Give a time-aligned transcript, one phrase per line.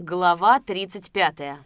[0.00, 1.58] Глава 35.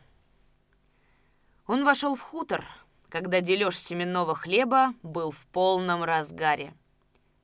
[1.66, 2.64] Он вошел в хутор,
[3.10, 6.72] когда дележ семенного хлеба был в полном разгаре.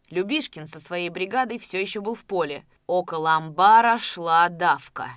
[0.08, 2.64] Любишкин со своей бригадой все еще был в поле.
[2.86, 5.10] Около амбара шла давка.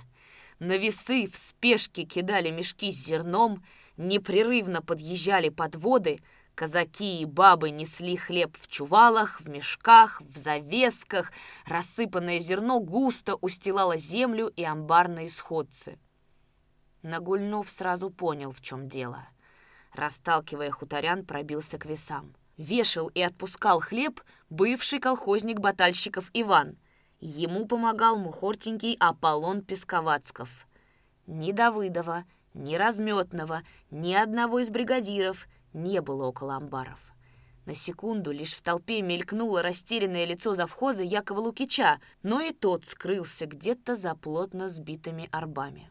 [0.58, 3.64] На весы в спешке кидали мешки с зерном,
[3.96, 6.20] непрерывно подъезжали подводы,
[6.54, 11.32] Казаки и бабы несли хлеб в чувалах, в мешках, в завесках.
[11.64, 15.98] Рассыпанное зерно густо устилало землю и амбарные сходцы.
[17.02, 19.26] Нагульнов сразу понял, в чем дело.
[19.94, 22.34] Расталкивая хуторян, пробился к весам.
[22.58, 26.76] Вешал и отпускал хлеб бывший колхозник батальщиков Иван.
[27.18, 30.66] Ему помогал мухортенький Аполлон Песковацков.
[31.26, 37.00] Ни Давыдова, ни Разметного, ни одного из бригадиров— не было около амбаров.
[37.64, 43.46] На секунду лишь в толпе мелькнуло растерянное лицо завхоза Якова Лукича, но и тот скрылся
[43.46, 45.90] где-то за плотно сбитыми арбами.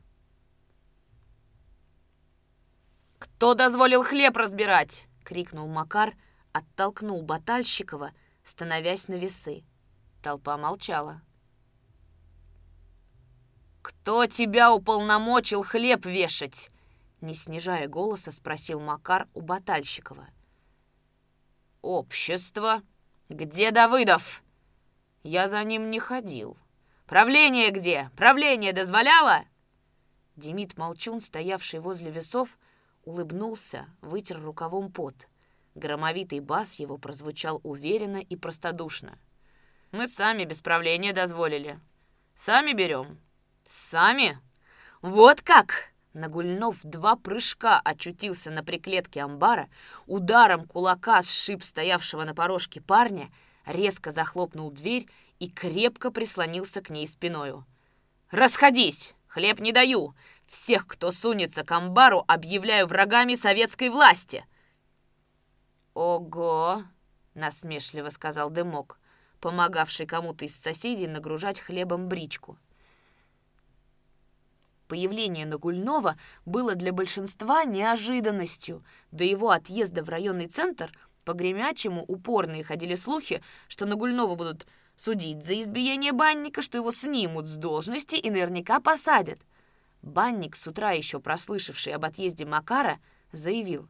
[3.19, 6.15] «Кто дозволил хлеб разбирать?»— крикнул Макар,
[6.51, 8.11] оттолкнул Батальщикова,
[8.43, 9.63] становясь на весы.
[10.23, 11.21] Толпа молчала.
[13.81, 16.70] «Кто тебя уполномочил хлеб вешать?»
[17.21, 20.27] Не снижая голоса, спросил Макар у Батальщикова.
[21.83, 22.81] «Общество?
[23.29, 24.43] Где Давыдов?»
[25.23, 26.57] «Я за ним не ходил.
[27.05, 28.09] Правление где?
[28.15, 29.45] Правление дозволяло?»
[30.35, 32.57] Демид Молчун, стоявший возле весов,
[33.03, 35.27] улыбнулся, вытер рукавом пот.
[35.75, 39.19] Громовитый бас его прозвучал уверенно и простодушно.
[39.91, 41.79] «Мы сами без правления дозволили.
[42.33, 43.19] Сами берем.
[43.63, 44.39] Сами?
[45.01, 49.69] Вот как!» Нагульнов два прыжка очутился на приклетке амбара,
[50.07, 53.31] ударом кулака сшиб стоявшего на порожке парня,
[53.65, 55.07] резко захлопнул дверь
[55.39, 57.65] и крепко прислонился к ней спиною.
[58.29, 59.15] «Расходись!
[59.27, 60.13] Хлеб не даю!
[60.47, 64.45] Всех, кто сунется к амбару, объявляю врагами советской власти!»
[65.93, 66.83] «Ого!»—
[67.33, 68.99] насмешливо сказал Дымок,
[69.39, 72.57] помогавший кому-то из соседей нагружать хлебом бричку.
[74.91, 78.83] Появление Нагульнова было для большинства неожиданностью.
[79.11, 80.91] До его отъезда в районный центр
[81.23, 87.47] по гремячему упорные ходили слухи, что Нагульнова будут судить за избиение банника, что его снимут
[87.47, 89.39] с должности и наверняка посадят.
[90.01, 92.99] Банник, с утра еще прослышавший об отъезде Макара,
[93.31, 93.87] заявил.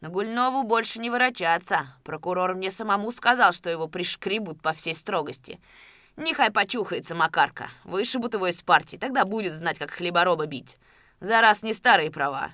[0.00, 1.94] «Нагульнову больше не ворочаться.
[2.04, 5.60] Прокурор мне самому сказал, что его пришкребут по всей строгости.
[6.16, 7.70] Нехай почухается Макарка.
[7.82, 10.78] Вышибут его из партии, тогда будет знать, как хлебороба бить.
[11.20, 12.52] За раз не старые права.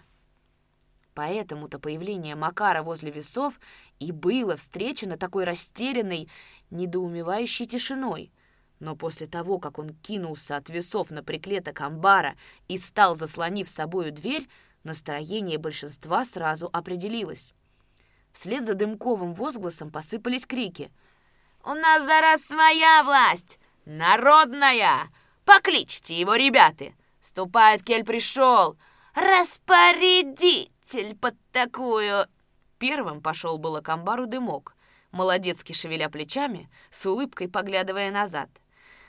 [1.14, 3.60] Поэтому-то появление Макара возле весов
[3.98, 6.30] и было встречено такой растерянной,
[6.70, 8.32] недоумевающей тишиной.
[8.78, 12.36] Но после того, как он кинулся от весов на приклеток амбара
[12.68, 14.48] и стал, заслонив собою дверь,
[14.84, 17.52] настроение большинства сразу определилось.
[18.32, 20.90] Вслед за дымковым возгласом посыпались крики—
[21.64, 25.10] у нас зараз своя власть, народная.
[25.44, 26.92] Покличьте его, ребята.
[27.20, 28.78] Ступает, кель пришел.
[29.14, 32.26] Распорядитель под такую.
[32.78, 34.74] Первым пошел было к амбару дымок,
[35.10, 38.48] молодецки шевеля плечами, с улыбкой поглядывая назад.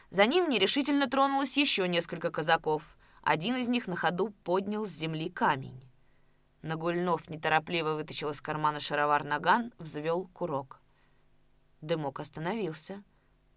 [0.09, 2.83] За ним нерешительно тронулось еще несколько казаков.
[3.23, 5.87] Один из них на ходу поднял с земли камень.
[6.63, 10.80] Нагульнов неторопливо вытащил из кармана шаровар наган, взвел курок.
[11.81, 13.03] Дымок остановился,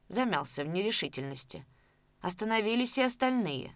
[0.08, 1.66] замялся в нерешительности.
[2.20, 3.72] Остановились и остальные.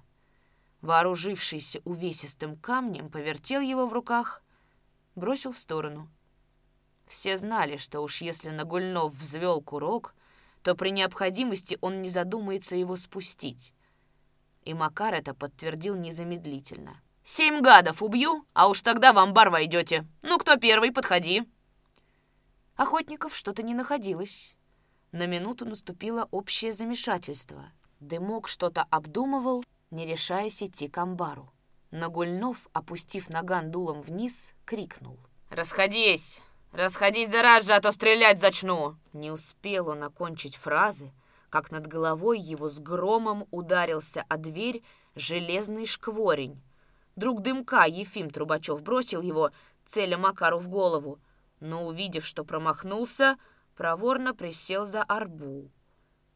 [0.81, 4.43] Вооружившийся увесистым камнем, повертел его в руках,
[5.15, 6.09] бросил в сторону.
[7.07, 10.15] Все знали, что уж если Нагульнов взвел курок,
[10.63, 13.73] то при необходимости он не задумается его спустить.
[14.65, 17.01] И Макар это подтвердил незамедлительно.
[17.23, 20.07] «Семь гадов убью, а уж тогда в амбар войдете.
[20.23, 21.47] Ну, кто первый, подходи!»
[22.79, 24.55] Охотников что-то не находилось.
[25.11, 27.73] На минуту наступило общее замешательство.
[27.99, 31.53] Дымок что-то обдумывал, не решаясь идти к амбару.
[31.91, 35.19] Нагульнов, опустив наган дулом вниз, крикнул.
[35.51, 36.41] «Расходись!
[36.71, 41.11] Расходись зараз же, а то стрелять зачну!» Не успел он окончить фразы,
[41.51, 44.85] как над головой его с громом ударился о дверь
[45.17, 46.63] железный шкворень.
[47.17, 49.51] Друг дымка Ефим Трубачев бросил его,
[49.85, 51.19] целя Макару в голову,
[51.61, 53.37] но, увидев, что промахнулся,
[53.77, 55.71] проворно присел за арбу.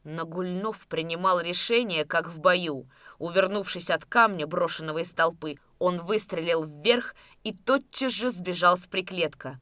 [0.04, 2.88] Нагульнов принимал решение, как в бою.
[3.19, 7.14] Увернувшись от камня, брошенного из толпы, он выстрелил вверх
[7.44, 9.60] и тотчас же сбежал с приклетка.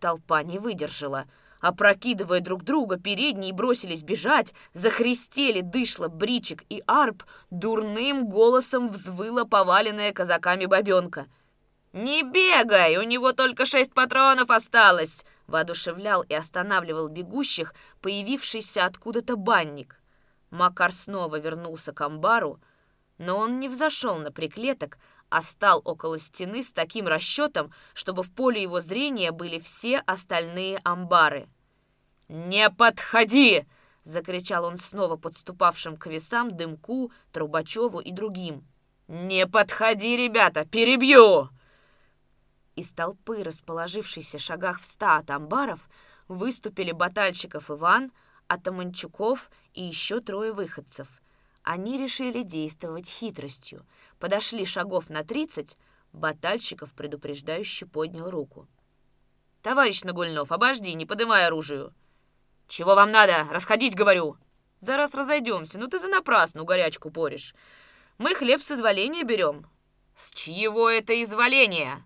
[0.00, 1.26] Толпа не выдержала.
[1.60, 10.12] Опрокидывая друг друга, передние бросились бежать, захристели дышло бричек и арп, дурным голосом взвыла поваленная
[10.12, 11.26] казаками бабенка.
[11.94, 20.00] «Не бегай, у него только шесть патронов осталось!» воодушевлял и останавливал бегущих появившийся откуда-то банник.
[20.50, 22.58] Макар снова вернулся к амбару,
[23.18, 24.98] но он не взошел на приклеток,
[25.28, 30.80] а стал около стены с таким расчетом, чтобы в поле его зрения были все остальные
[30.82, 31.48] амбары.
[32.28, 33.66] «Не подходи!»—
[34.02, 38.66] закричал он снова подступавшим к весам Дымку, Трубачеву и другим.
[39.06, 41.50] «Не подходи, ребята, перебью!»
[42.76, 45.88] Из толпы, расположившейся шагах в ста от амбаров,
[46.26, 48.10] выступили батальщиков Иван,
[48.48, 51.08] Атаманчуков и еще трое выходцев.
[51.62, 53.86] Они решили действовать хитростью.
[54.18, 55.78] Подошли шагов на тридцать,
[56.12, 58.68] батальщиков предупреждающе поднял руку.
[59.62, 61.94] «Товарищ Нагульнов, обожди, не подымай оружию!»
[62.68, 63.46] «Чего вам надо?
[63.50, 64.36] Расходить, говорю!»
[64.80, 67.54] «Зараз разойдемся, ну ты за напрасну горячку поришь.
[68.18, 69.66] Мы хлеб с изволения берем».
[70.16, 72.04] «С чьего это изволения?»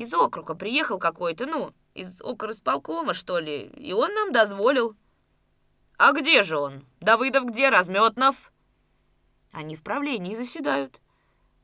[0.00, 4.96] «Из округа приехал какой-то, ну, из окрысполкома, что ли, и он нам дозволил».
[5.98, 6.86] «А где же он?
[7.00, 7.68] Давыдов где?
[7.68, 8.50] Разметнов?»
[9.52, 11.02] «Они в правлении заседают».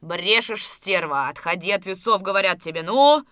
[0.02, 1.28] «Брешешь, стерва!
[1.28, 3.24] Отходи от весов, говорят тебе, ну!»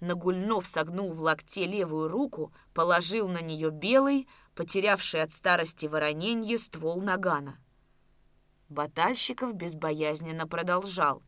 [0.00, 7.00] Нагульнов согнул в локте левую руку, положил на нее белый, потерявший от старости вороненье ствол
[7.00, 7.56] нагана.
[8.68, 11.22] Батальщиков безбоязненно продолжал.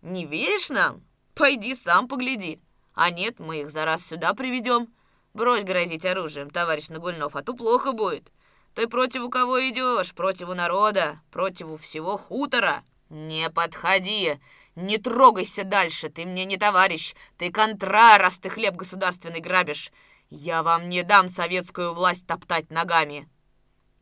[0.00, 1.02] «Не веришь нам?
[1.34, 2.60] Пойди сам погляди.
[2.94, 4.88] А нет, мы их за раз сюда приведем.
[5.32, 8.32] Брось грозить оружием, товарищ Нагульнов, а то плохо будет.
[8.74, 10.12] Ты против кого идешь?
[10.14, 12.84] Против у народа, против всего хутора.
[13.08, 14.38] Не подходи!»
[14.76, 19.92] Не трогайся дальше, ты мне не товарищ, ты контра, раз ты хлеб государственный грабишь.
[20.30, 23.28] Я вам не дам советскую власть топтать ногами.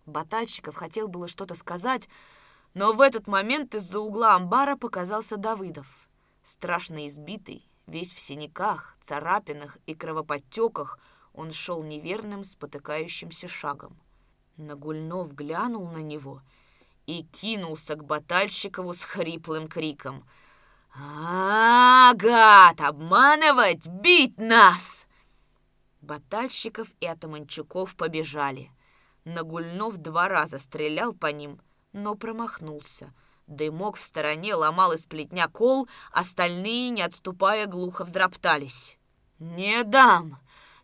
[0.04, 2.08] Батальщиков хотел было что-то сказать,
[2.74, 5.97] но в этот момент из-за угла амбара показался Давыдов.
[6.48, 10.98] Страшно избитый, весь в синяках, царапинах и кровоподтеках,
[11.34, 14.00] он шел неверным, спотыкающимся шагом.
[14.56, 16.40] Нагульнов глянул на него
[17.04, 20.24] и кинулся к Батальщикову с хриплым криком—
[21.00, 25.06] «А, обманывать, бить нас!»
[26.00, 28.70] Батальщиков и Атаманчуков побежали.
[29.26, 31.60] Нагульнов два раза стрелял по ним,
[31.92, 33.12] но промахнулся.
[33.48, 38.96] Дымок в стороне ломал из плетня кол, остальные, не отступая, глухо взроптались.
[39.40, 40.38] «Не дам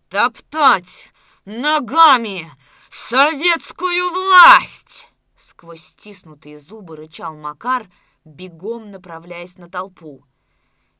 [0.09, 1.13] топтать
[1.45, 2.51] ногами
[2.89, 7.89] советскую власть!» Сквозь стиснутые зубы рычал Макар—
[8.25, 10.25] бегом направляясь на толпу.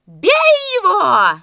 [0.07, 0.31] «Бей
[0.81, 1.41] его!»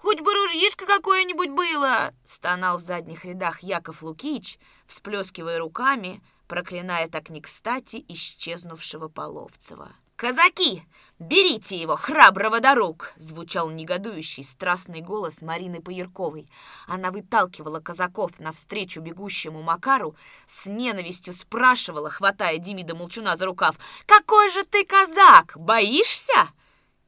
[0.00, 7.30] «Хоть бы ружьишко какое-нибудь было!»— стонал в задних рядах Яков Лукич, всплескивая руками, проклиная так
[7.30, 9.92] не кстати исчезнувшего Половцева.
[10.14, 10.82] «Казаки,
[11.18, 16.48] берите его, храброго до рук!» Звучал негодующий, страстный голос Марины Паярковой.
[16.86, 20.16] Она выталкивала казаков навстречу бегущему Макару,
[20.46, 25.52] с ненавистью спрашивала, хватая Демида Молчуна за рукав, «Какой же ты казак?
[25.56, 26.48] Боишься?»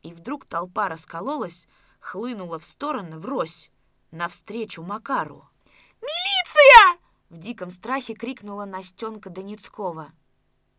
[0.02, 1.66] И вдруг толпа раскололась,
[2.00, 3.70] хлынула в стороны врозь,
[4.11, 5.49] навстречу Макару.
[6.00, 10.12] «Милиция!» В диком страхе крикнула Настенка Доницкова.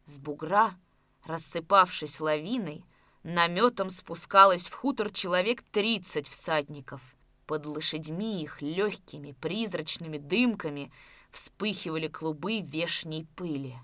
[0.05, 0.75] С бугра
[1.23, 2.83] Рассыпавшись лавиной,
[3.23, 7.01] наметом спускалось в хутор человек тридцать всадников.
[7.45, 10.91] Под лошадьми их легкими призрачными дымками
[11.29, 13.77] вспыхивали клубы вешней пыли.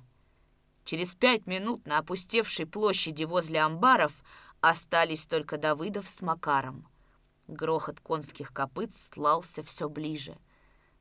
[0.84, 4.24] Через пять минут на опустевшей площади возле амбаров
[4.62, 6.88] остались только Давыдов с Макаром.
[7.48, 10.38] Грохот конских копыт стлался все ближе.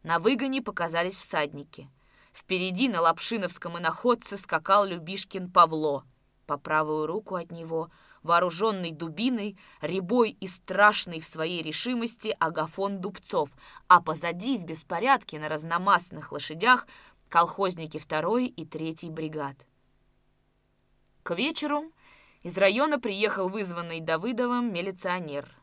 [0.03, 1.91] На выгоне показались всадники.
[2.33, 6.05] Впереди на Лапшиновском иноходце скакал Любишкин Павло—
[6.47, 7.91] по правую руку от него,
[8.23, 13.51] вооруженный дубиной, рябой и страшный в своей решимости Агафон Дубцов,
[13.89, 16.87] а позади в беспорядке на разномастных лошадях
[17.29, 19.67] колхозники второй и третьей бригад.
[21.23, 21.93] К вечеру
[22.43, 25.56] из района приехал вызванный Давыдовым милиционер.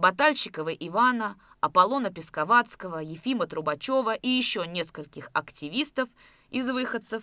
[0.00, 6.08] Батальщикова Ивана, Аполлона Песковацкого, Ефима Трубачева и еще нескольких активистов
[6.48, 7.22] из выходцев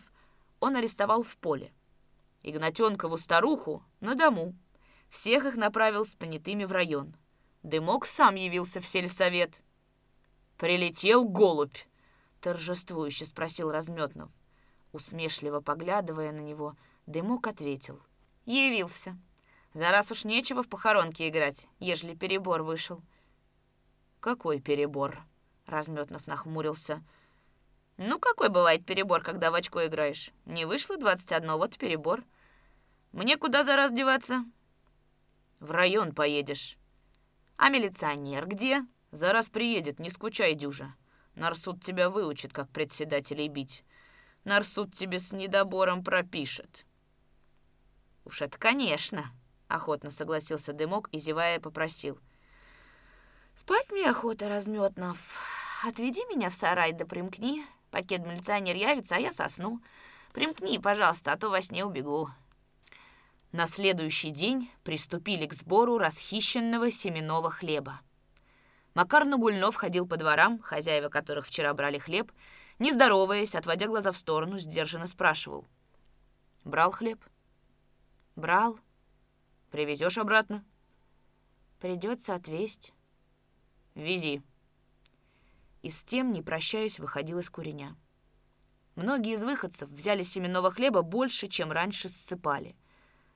[0.60, 1.74] он арестовал в поле.
[2.44, 4.54] Игнатенкову старуху на дому.
[5.10, 7.16] Всех их направил с понятыми в район.
[7.64, 9.64] Дымок сам явился в сельсовет.
[10.58, 11.78] «Прилетел голубь?»—
[12.42, 14.30] торжествующе спросил Разметнов.
[14.92, 16.76] Усмешливо поглядывая на него,
[17.08, 18.04] Дымок ответил.
[18.46, 19.18] «Явился.
[19.78, 23.04] За раз уж нечего в похоронке играть, ежели перебор вышел».
[24.20, 25.22] «Какой перебор?»
[25.68, 27.04] Разметнов нахмурился.
[27.98, 30.32] «Ну, какой бывает перебор, когда в очко играешь?
[30.46, 32.24] Не вышло 21, вот перебор.
[33.12, 34.46] Мне куда за раз деваться?»
[35.60, 36.80] «В район поедешь».
[37.56, 40.96] «А милиционер где?» «За раз приедет, не скучай, дюжа.
[41.36, 43.84] Нарсуд тебя выучит, как председателей бить.
[44.44, 46.88] Нарсуд тебе с недобором пропишет».
[48.26, 49.32] «Уж это конечно»,—
[49.68, 52.20] охотно согласился Дымок и, зевая, попросил.
[53.56, 55.40] «Спать мне охота, Разметнов.
[55.84, 57.66] Отведи меня в сарай да примкни.
[57.92, 59.82] Пакет милиционер явится, а я сосну.
[60.34, 62.30] Примкни, пожалуйста, а то во сне убегу».
[63.52, 68.02] На следующий день приступили к сбору расхищенного семенного хлеба.
[68.94, 72.32] Макар Нагульнов ходил по дворам, хозяева которых вчера брали хлеб,
[72.80, 75.68] не здороваясь, отводя глаза в сторону, сдержанно спрашивал.
[76.64, 77.24] «Брал хлеб?»
[78.36, 78.80] «Брал».
[79.72, 80.66] «Привезешь обратно?»
[81.80, 82.94] «Придется отвезть».
[83.96, 84.42] «Вези».
[85.82, 87.96] И с тем, не прощаясь, выходил из куреня.
[88.96, 92.76] Многие из выходцев взяли семенного хлеба больше, чем раньше ссыпали–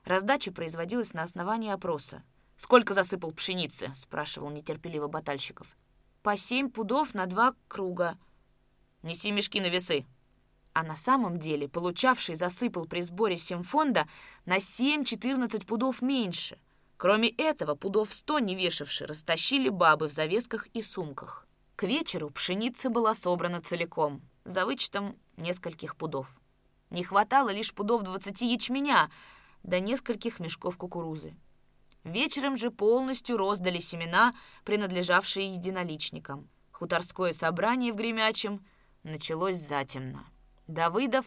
[0.04, 2.24] Раздача производилась на основании опроса.
[2.56, 5.76] «Сколько засыпал пшеницы?»— спрашивал нетерпеливо Батальщиков.
[6.24, 8.18] «По семь пудов на два круга».
[9.04, 10.06] «Неси мешки на весы».
[10.74, 14.08] А на самом деле получавший засыпал при сборе семфонда
[14.46, 16.60] на 7-14 пудов меньше.
[16.98, 21.48] Кроме этого, пудов 100 не вешавшие растащили бабы в завесках и сумках.
[21.76, 26.28] К вечеру пшеница была собрана целиком, за вычетом нескольких пудов.
[26.90, 29.10] Не хватало лишь пудов 20 ячменя—
[29.64, 31.36] до нескольких мешков кукурузы.
[32.04, 36.50] Вечером же полностью роздали семена, принадлежавшие единоличникам.
[36.72, 38.66] Хуторское собрание в Гремячем
[39.04, 40.26] началось затемно.
[40.74, 41.26] Давыдов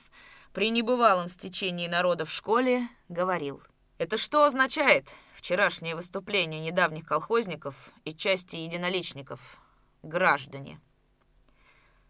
[0.53, 3.63] при небывалом стечении народа в школе говорил.
[3.99, 9.59] «Это что означает вчерашнее выступление недавних колхозников и части единоличников,
[10.03, 10.81] граждане?»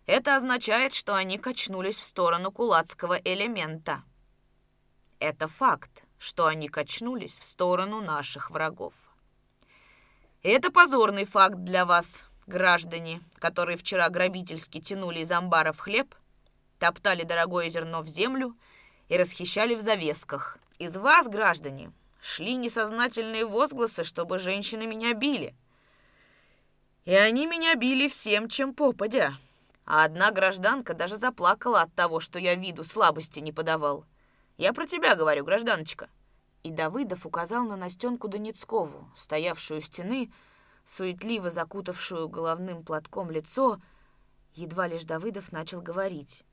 [0.06, 4.02] Это означает, что они качнулись в сторону кулацкого элемента.
[5.18, 8.94] Это факт что они качнулись в сторону наших врагов.
[10.42, 16.14] Это позорный факт для вас, граждане, которые вчера грабительски тянули из амбаров хлеб,
[16.78, 18.56] топтали дорогое зерно в землю
[19.08, 20.58] и расхищали в завесках.
[20.78, 25.54] Из вас, граждане, шли несознательные возгласы, чтобы женщины меня били.
[27.04, 29.34] И они меня били всем, чем попадя.
[29.84, 34.06] А одна гражданка даже заплакала от того, что я виду слабости не подавал.
[34.56, 36.08] Я про тебя говорю, гражданочка».
[36.62, 40.32] И Давыдов указал на Настенку Донецкову, стоявшую у стены,
[40.86, 43.80] суетливо закутавшую головным платком лицо.
[44.54, 46.44] Едва лишь Давыдов начал говорить.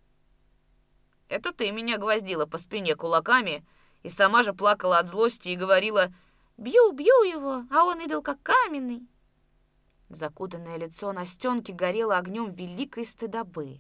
[1.31, 3.65] «Это ты меня гвоздила по спине кулаками
[4.03, 6.13] и сама же плакала от злости и говорила
[6.57, 9.07] «Бью, бью его, а он идол как каменный».
[10.09, 13.79] Закутанное лицо Настенки горело огнем великой стыдобы.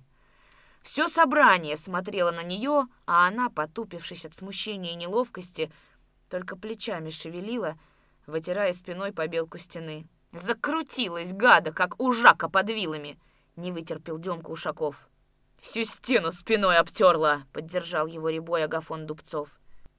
[0.81, 5.73] Все собрание смотрело на нее, а она, потупившись от смущения и неловкости,
[6.29, 7.77] только плечами шевелила,
[8.27, 10.07] вытирая спиной побелку стены.
[10.31, 13.19] «Закрутилась, гада, как ужака под вилами!»—
[13.57, 15.10] не вытерпел Демка Ушаков.
[15.61, 19.47] «Всю стену спиной обтерла!»— поддержал его ребой Агафон Дубцов.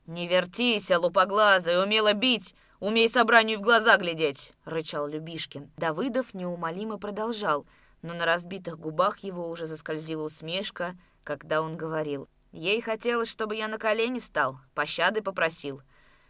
[0.07, 2.54] «Не вертись, лупоглазый, умела бить!
[2.81, 5.71] Умей собранию в глаза глядеть!»— рычал Любишкин.
[5.78, 7.64] Давыдов неумолимо продолжал—
[8.02, 12.28] но на разбитых губах его уже заскользила усмешка, когда он говорил.
[12.50, 15.81] Ей хотелось, чтобы я на колени стал, пощады попросил.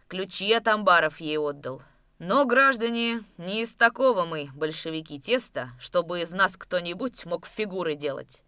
[0.07, 1.81] Ключи от амбаров ей отдал.
[2.19, 8.43] Но, граждане, не из такого мы, большевики, теста, чтобы из нас кто-нибудь мог фигуры делать.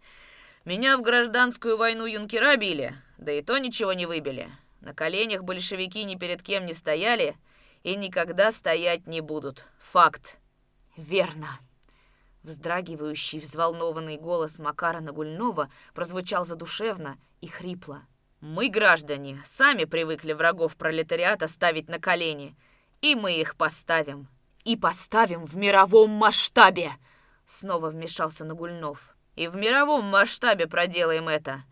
[0.66, 4.50] Меня в гражданскую войну юнкера били, да и то ничего не выбили.
[4.80, 7.36] На коленях большевики ни перед кем не стояли
[7.84, 9.62] и никогда стоять не будут.
[9.78, 10.40] Факт.
[10.96, 11.60] Верно.
[12.42, 18.02] Вздрагивающий, взволнованный голос Макара Нагульнова прозвучал задушевно и хрипло.
[18.40, 22.56] «Мы, граждане, сами привыкли врагов пролетариата ставить на колени,
[23.02, 24.26] и мы их поставим.
[24.64, 26.90] И поставим в мировом масштабе!»
[27.46, 29.15] Снова вмешался Нагульнов.
[29.36, 31.64] «И в мировом масштабе проделаем это.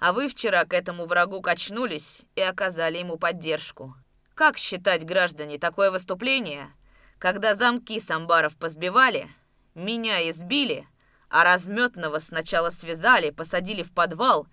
[0.00, 3.94] А вы вчера к этому врагу качнулись и оказали ему поддержку.
[4.34, 6.72] Как считать, граждане, такое выступление,
[7.18, 9.28] когда замки с амбаров позбивали,
[9.74, 10.86] меня избили,
[11.28, 14.46] а разметного сначала связали, посадили в подвал,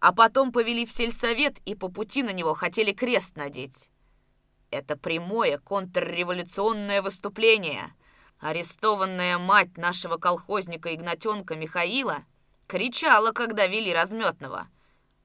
[0.00, 3.90] а потом повели в сельсовет и по пути на него хотели крест надеть.
[4.70, 7.94] Это прямое контрреволюционное выступление.
[8.42, 12.24] Арестованная мать нашего колхозника Игнатенка Михаила
[12.66, 14.66] кричала, когда вели разметного.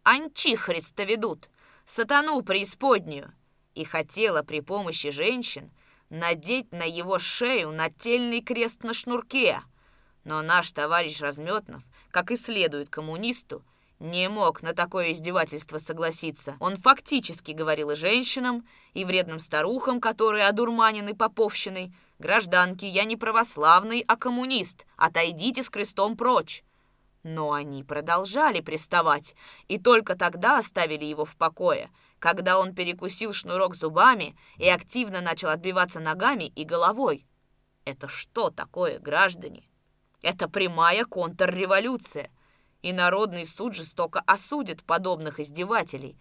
[0.03, 1.49] «Анчихриста ведут!
[1.83, 3.33] Сатану преисподнюю!»
[3.73, 5.71] и хотела при помощи женщин
[6.11, 9.61] надеть на его шею нательный крест на шнурке.
[10.23, 11.81] Но наш товарищ Разметнов,
[12.11, 13.63] как и следует коммунисту,
[13.99, 16.55] не мог на такое издевательство согласиться.
[16.59, 24.03] Он фактически говорил и женщинам, и вредным старухам, которые одурманены поповщиной, «Гражданки, я не православный,
[24.07, 24.85] а коммунист.
[24.95, 26.63] Отойдите с крестом прочь».
[27.23, 29.35] Но они продолжали приставать,
[29.67, 35.49] и только тогда оставили его в покое, когда он перекусил шнурок зубами и активно начал
[35.49, 37.27] отбиваться ногами и головой.
[37.83, 39.67] Это что такое, граждане?
[40.21, 42.31] Это прямая контрреволюция.
[42.81, 46.17] И народный суд жестоко осудит подобных издевателей,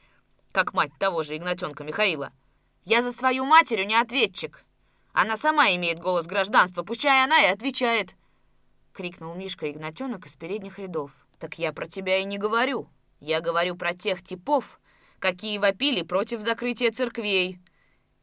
[0.52, 2.32] как мать того же Игнатенка Михаила.
[2.84, 4.65] Я за свою матерью не ответчик.
[5.16, 8.14] Она сама имеет голос гражданства, пущай она и отвечает.
[8.92, 11.10] Крикнул Мишка Игнатенок из передних рядов.
[11.38, 12.90] Так я про тебя и не говорю.
[13.20, 14.78] Я говорю про тех типов,
[15.18, 17.58] какие вопили против закрытия церквей.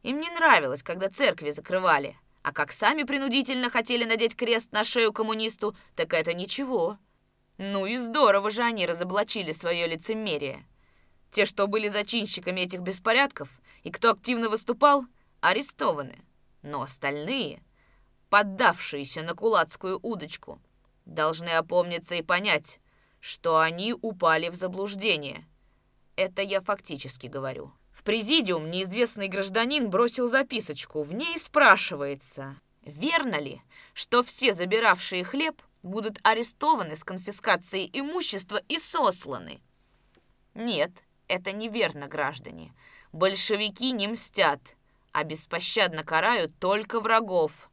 [0.03, 2.15] Им не нравилось, когда церкви закрывали.
[2.43, 7.00] А как сами принудительно хотели надеть крест на шею коммунисту, так это ничего.
[7.57, 10.63] Ну и здорово же они разоблачили свое лицемерие.
[11.31, 13.50] Те, что были зачинщиками этих беспорядков,
[13.81, 15.05] и кто активно выступал,
[15.41, 16.23] арестованы.
[16.63, 17.62] Но остальные,
[18.29, 20.60] поддавшиеся на кулацкую удочку,
[21.05, 22.79] должны опомниться и понять,
[23.20, 25.46] что они упали в заблуждение.
[26.15, 27.74] Это я фактически говорю.
[27.91, 31.03] В президиум неизвестный гражданин бросил записочку.
[31.03, 33.62] В ней спрашивается, верно ли,
[33.93, 39.62] что все забиравшие хлеб будут арестованы с конфискацией имущества и сосланы?
[40.53, 42.74] Нет, это неверно, граждане.
[43.12, 44.75] Большевики не мстят,
[45.13, 47.70] а беспощадно карают только врагов.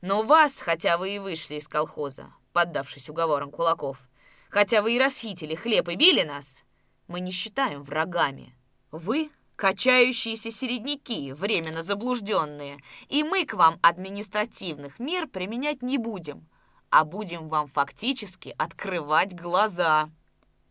[0.00, 4.08] Но вас, хотя вы и вышли из колхоза, поддавшись уговорам кулаков,
[4.48, 6.64] хотя вы и расхитили хлеб и били нас,
[7.06, 8.56] мы не считаем врагами.
[8.90, 16.48] Вы качающиеся середняки, временно заблужденные, и мы к вам административных мер применять не будем,
[16.90, 20.10] а будем вам фактически открывать глаза».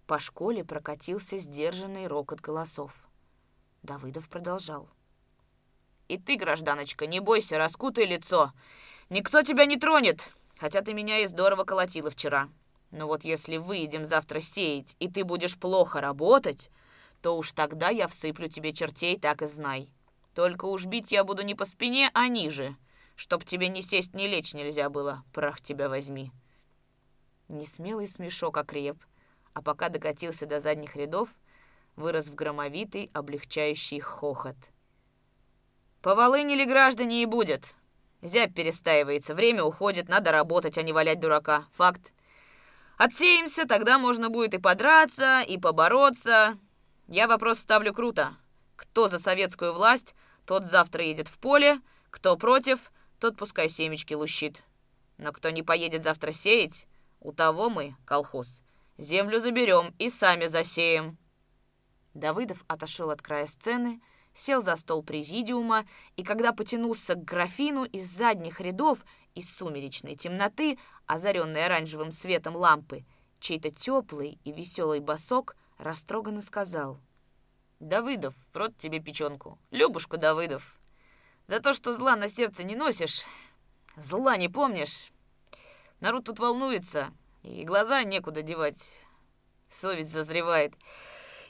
[0.08, 2.91] По школе прокатился сдержанный рокот голосов.
[3.81, 4.89] Давыдов продолжал.
[6.12, 8.51] «И ты, гражданочка, не бойся, раскутай лицо.
[9.10, 12.50] Никто тебя не тронет, хотя ты меня и здорово колотила вчера.
[12.92, 16.70] Но вот если выйдем завтра сеять, и ты будешь плохо работать,
[17.22, 19.90] то уж тогда я всыплю тебе чертей, так и знай.
[20.35, 22.75] Только уж бить я буду не по спине, а ниже,
[23.16, 26.33] чтоб тебе ни сесть, ни лечь нельзя было, прах тебя возьми».
[27.48, 29.01] Несмелый смешок окреп,
[29.53, 31.29] а пока докатился до задних рядов,
[31.96, 34.57] вырос в громовитый, облегчающий хохот.
[36.01, 37.75] «По Волыни ли граждане и будет?
[38.22, 41.66] Зябь перестаивается, время уходит, надо работать, а не валять дурака.
[41.74, 42.14] Факт.
[42.98, 46.57] Отсеемся, тогда можно будет и подраться, и побороться,
[47.07, 48.37] я вопрос ставлю круто.
[48.77, 54.64] Кто за советскую власть, тот завтра едет в поле, кто против, тот пускай семечки лущит.
[55.18, 56.87] Но кто не поедет завтра сеять,
[57.20, 58.61] у того мы, колхоз,
[58.98, 61.18] землю заберем и сами засеем».
[62.14, 64.01] Давыдов отошел от края сцены,
[64.33, 70.77] сел за стол президиума, и когда потянулся к графину из задних рядов, из сумеречной темноты,
[71.05, 73.05] озаренной оранжевым светом лампы,
[73.39, 77.00] чей-то теплый и веселый босок растроганно сказал.
[77.79, 79.57] «Давыдов, в рот тебе печенку.
[79.72, 80.79] Любушка Давыдов.
[81.48, 83.25] За то, что зла на сердце не носишь,
[83.98, 85.11] зла не помнишь.
[86.00, 87.11] Народ тут волнуется,
[87.44, 88.98] и глаза некуда девать.
[89.70, 90.74] Совесть зазревает.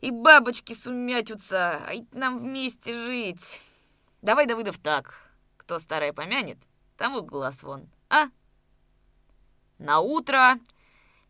[0.02, 3.62] И бабочки сумятются, а нам вместе жить.
[4.24, 5.32] Давай, Давыдов, так.
[5.58, 6.58] Кто старое помянет,
[6.98, 8.30] тому глаз вон, а?»
[9.78, 10.60] На утро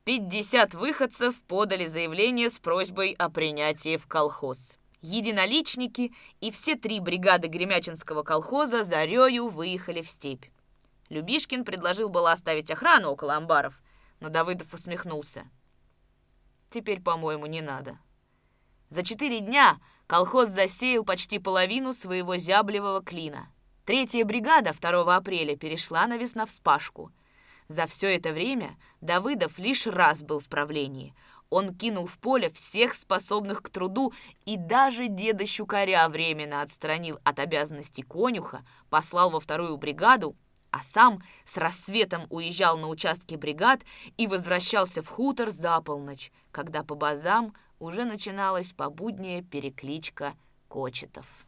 [0.06, 4.78] 50 выходцев подали заявление с просьбой о принятии в колхоз.
[5.02, 10.46] Единоличники и все три бригады Гремячинского колхоза зарею выехали в степь.
[11.10, 13.82] Любишкин предложил было оставить охрану около амбаров,
[14.20, 15.46] но Давыдов усмехнулся.
[16.70, 17.98] «Теперь, по-моему, не надо».
[18.92, 23.50] За четыре дня колхоз засеял почти половину своего зяблевого клина.
[23.86, 27.12] Третья бригада 2 апреля перешла на весновспашку–
[27.72, 31.16] за все это время Давыдов лишь раз был в правлении.
[31.50, 34.12] Он кинул в поле всех способных к труду
[34.44, 40.36] и даже деда Щукаря временно отстранил от обязанностей конюха, послал во вторую бригаду,
[40.70, 43.84] а сам с рассветом уезжал на участки бригад
[44.18, 50.36] и возвращался в хутор за полночь, когда по базам уже начиналась побудняя перекличка
[50.68, 51.48] кочетов.